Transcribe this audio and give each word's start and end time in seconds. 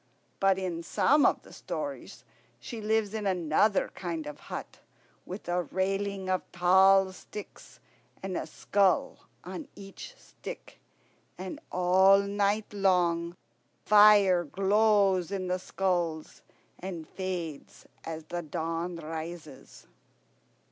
But 0.39 0.57
in 0.57 0.81
some 0.81 1.27
of 1.27 1.43
the 1.43 1.53
stories 1.53 2.23
she 2.59 2.81
lives 2.81 3.13
in 3.13 3.27
another 3.27 3.89
kind 3.93 4.25
of 4.25 4.39
hut, 4.49 4.79
with 5.27 5.47
a 5.47 5.61
railing 5.61 6.27
of 6.27 6.41
tall 6.51 7.11
sticks, 7.11 7.79
and 8.23 8.35
a 8.35 8.47
skull 8.47 9.27
on 9.43 9.67
each 9.75 10.15
stick. 10.17 10.79
And 11.37 11.59
all 11.71 12.17
night 12.19 12.73
long 12.73 13.35
fire 13.85 14.43
glows 14.43 15.29
in 15.31 15.45
the 15.49 15.59
skulls 15.59 16.41
and 16.79 17.07
fades 17.07 17.85
as 18.03 18.23
the 18.23 18.41
dawn 18.41 18.95
rises." 18.95 19.85